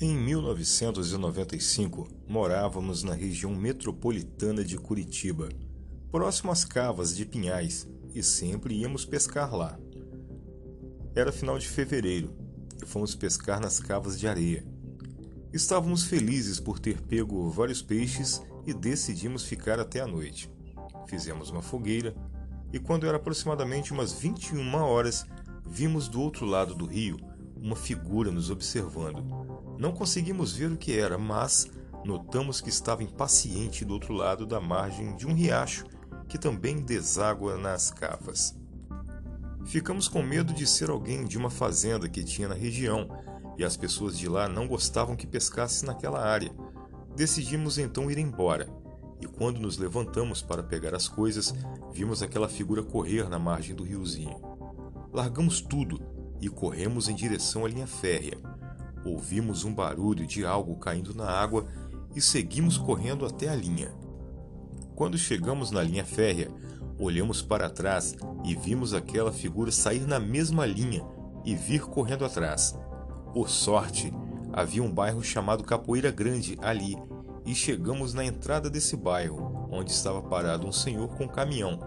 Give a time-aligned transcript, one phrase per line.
[0.00, 5.48] Em 1995, morávamos na região metropolitana de Curitiba,
[6.10, 9.78] próximo às cavas de Pinhais, e sempre íamos pescar lá.
[11.14, 12.34] Era final de fevereiro
[12.82, 14.66] e fomos pescar nas cavas de areia.
[15.52, 20.50] Estávamos felizes por ter pego vários peixes e decidimos ficar até a noite.
[21.06, 22.16] Fizemos uma fogueira
[22.72, 25.24] e, quando era aproximadamente umas 21 horas,
[25.64, 27.33] vimos do outro lado do rio
[27.64, 29.24] uma figura nos observando.
[29.78, 31.66] Não conseguimos ver o que era, mas
[32.04, 35.86] notamos que estava impaciente do outro lado da margem de um riacho
[36.28, 38.54] que também deságua nas cavas.
[39.64, 43.08] Ficamos com medo de ser alguém de uma fazenda que tinha na região
[43.56, 46.54] e as pessoas de lá não gostavam que pescasse naquela área.
[47.16, 48.68] Decidimos então ir embora
[49.22, 51.54] e quando nos levantamos para pegar as coisas,
[51.94, 54.38] vimos aquela figura correr na margem do riozinho.
[55.10, 58.36] Largamos tudo e corremos em direção à linha férrea.
[59.02, 61.66] Ouvimos um barulho de algo caindo na água
[62.14, 63.90] e seguimos correndo até a linha.
[64.94, 66.50] Quando chegamos na linha férrea,
[66.98, 71.02] olhamos para trás e vimos aquela figura sair na mesma linha
[71.46, 72.78] e vir correndo atrás.
[73.32, 74.12] Por sorte,
[74.52, 76.94] havia um bairro chamado Capoeira Grande ali
[77.46, 81.78] e chegamos na entrada desse bairro, onde estava parado um senhor com um caminhão.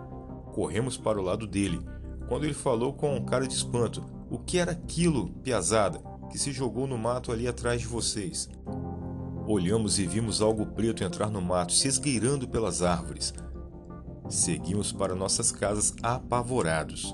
[0.52, 1.80] Corremos para o lado dele,
[2.28, 6.52] quando ele falou com um cara de espanto: O que era aquilo, piazada, que se
[6.52, 8.50] jogou no mato ali atrás de vocês?
[9.48, 13.34] Olhamos e vimos algo preto entrar no mato, se esgueirando pelas árvores.
[14.30, 17.14] Seguimos para nossas casas apavorados.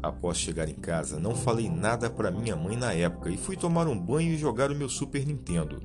[0.00, 3.88] Após chegar em casa, não falei nada para minha mãe na época e fui tomar
[3.88, 5.82] um banho e jogar o meu Super Nintendo.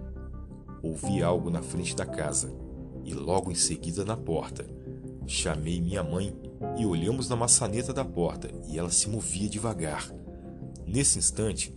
[0.83, 2.53] Ouvi algo na frente da casa
[3.03, 4.65] e logo em seguida na porta.
[5.25, 6.37] Chamei minha mãe
[6.77, 10.11] e olhamos na maçaneta da porta e ela se movia devagar.
[10.85, 11.73] Nesse instante,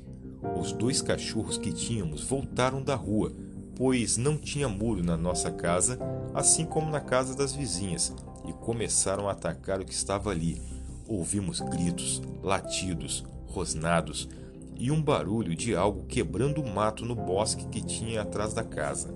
[0.59, 3.33] os dois cachorros que tínhamos voltaram da rua,
[3.77, 5.99] pois não tinha muro na nossa casa,
[6.35, 8.13] assim como na casa das vizinhas,
[8.47, 10.61] e começaram a atacar o que estava ali.
[11.07, 14.29] Ouvimos gritos, latidos, rosnados
[14.77, 19.15] e um barulho de algo quebrando o mato no bosque que tinha atrás da casa.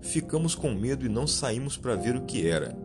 [0.00, 2.76] Ficamos com medo e não saímos para ver o que era.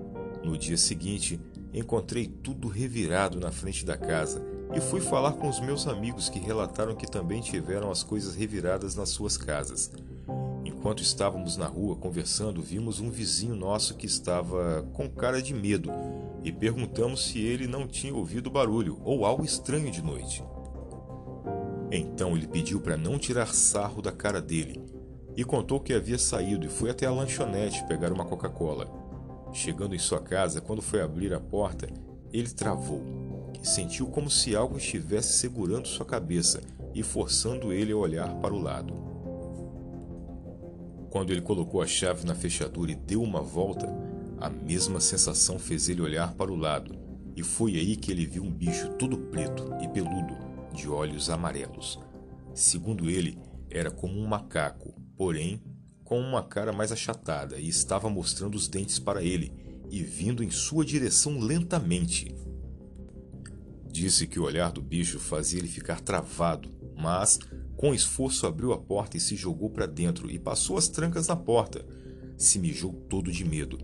[0.44, 1.40] No dia seguinte,
[1.74, 4.42] encontrei tudo revirado na frente da casa
[4.74, 8.96] e fui falar com os meus amigos que relataram que também tiveram as coisas reviradas
[8.96, 9.92] nas suas casas.
[10.64, 15.92] Enquanto estávamos na rua conversando, vimos um vizinho nosso que estava com cara de medo
[16.44, 20.44] e perguntamos se ele não tinha ouvido barulho ou algo estranho de noite.
[21.92, 24.82] Então ele pediu para não tirar sarro da cara dele
[25.36, 29.09] e contou que havia saído e foi até a lanchonete pegar uma Coca-Cola.
[29.54, 31.88] Chegando em sua casa, quando foi abrir a porta,
[32.32, 33.20] ele travou
[33.62, 36.62] sentiu como se algo estivesse segurando sua cabeça
[36.94, 38.94] e forçando ele a olhar para o lado.
[41.10, 43.88] Quando ele colocou a chave na fechadura e deu uma volta,
[44.40, 46.96] a mesma sensação fez ele olhar para o lado,
[47.36, 50.38] e foi aí que ele viu um bicho todo preto e peludo,
[50.74, 52.00] de olhos amarelos.
[52.54, 53.38] Segundo ele,
[53.70, 55.62] era como um macaco, porém
[56.10, 59.54] com uma cara mais achatada e estava mostrando os dentes para ele
[59.92, 62.36] e vindo em sua direção lentamente.
[63.86, 67.38] Disse que o olhar do bicho fazia ele ficar travado, mas
[67.78, 71.36] com esforço abriu a porta e se jogou para dentro e passou as trancas na
[71.36, 71.86] porta.
[72.36, 73.78] Se mijou todo de medo.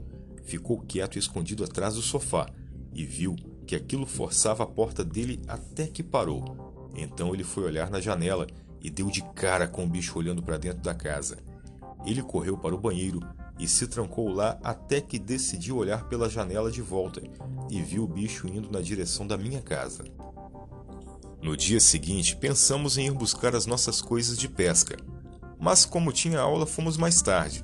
[0.44, 2.50] Ficou quieto e escondido atrás do sofá
[2.92, 3.36] e viu
[3.68, 6.90] que aquilo forçava a porta dele até que parou.
[6.96, 8.48] Então ele foi olhar na janela
[8.82, 11.38] e deu de cara com o bicho olhando para dentro da casa.
[12.06, 13.20] Ele correu para o banheiro,
[13.58, 17.22] e se trancou lá até que decidiu olhar pela janela de volta
[17.70, 20.04] e viu o bicho indo na direção da minha casa.
[21.42, 24.98] No dia seguinte, pensamos em ir buscar as nossas coisas de pesca,
[25.60, 27.64] mas como tinha aula, fomos mais tarde.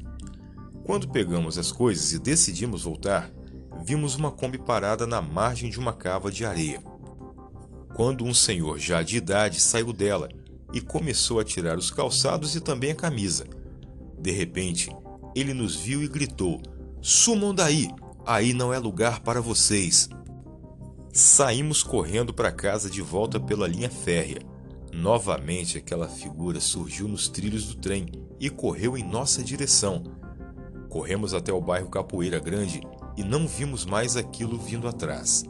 [0.85, 3.31] Quando pegamos as coisas e decidimos voltar,
[3.83, 6.81] vimos uma Kombi parada na margem de uma cava de areia.
[7.93, 10.29] Quando um senhor já de idade saiu dela
[10.73, 13.45] e começou a tirar os calçados e também a camisa.
[14.21, 14.89] De repente,
[15.35, 16.61] ele nos viu e gritou:
[17.01, 17.89] Sumam daí!
[18.25, 20.07] Aí não é lugar para vocês.
[21.11, 24.41] Saímos correndo para casa de volta pela linha férrea.
[24.93, 28.05] Novamente aquela figura surgiu nos trilhos do trem
[28.39, 30.03] e correu em nossa direção.
[30.87, 32.81] Corremos até o bairro Capoeira Grande
[33.17, 35.43] e não vimos mais aquilo vindo atrás.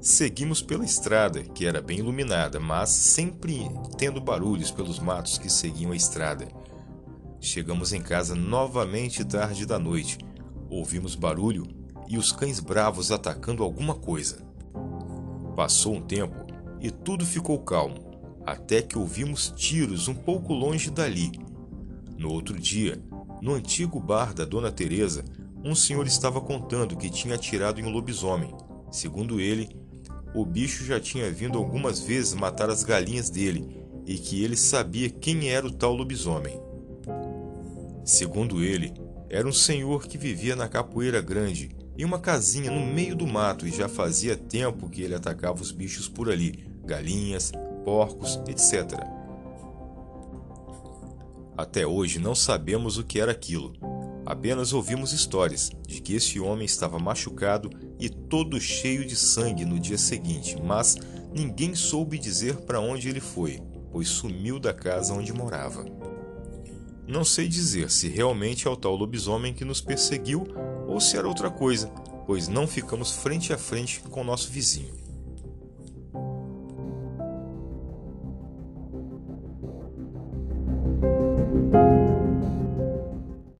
[0.00, 5.92] Seguimos pela estrada, que era bem iluminada, mas sempre tendo barulhos pelos matos que seguiam
[5.92, 6.48] a estrada.
[7.42, 10.18] Chegamos em casa novamente tarde da noite.
[10.68, 11.66] Ouvimos barulho
[12.06, 14.44] e os cães bravos atacando alguma coisa.
[15.56, 16.46] Passou um tempo
[16.82, 17.96] e tudo ficou calmo,
[18.44, 21.32] até que ouvimos tiros um pouco longe dali.
[22.18, 23.02] No outro dia,
[23.40, 25.24] no antigo bar da Dona Teresa,
[25.64, 28.54] um senhor estava contando que tinha atirado em um lobisomem.
[28.90, 29.70] Segundo ele,
[30.34, 35.08] o bicho já tinha vindo algumas vezes matar as galinhas dele e que ele sabia
[35.08, 36.69] quem era o tal lobisomem.
[38.04, 38.92] Segundo ele,
[39.28, 43.66] era um senhor que vivia na Capoeira Grande, em uma casinha no meio do mato
[43.66, 47.52] e já fazia tempo que ele atacava os bichos por ali, galinhas,
[47.84, 48.98] porcos, etc.
[51.56, 53.74] Até hoje não sabemos o que era aquilo.
[54.24, 59.78] Apenas ouvimos histórias de que esse homem estava machucado e todo cheio de sangue no
[59.78, 60.96] dia seguinte, mas
[61.34, 63.60] ninguém soube dizer para onde ele foi,
[63.92, 65.99] pois sumiu da casa onde morava.
[67.10, 70.46] Não sei dizer se realmente é o tal lobisomem que nos perseguiu
[70.86, 71.88] ou se era outra coisa,
[72.24, 74.94] pois não ficamos frente a frente com nosso vizinho.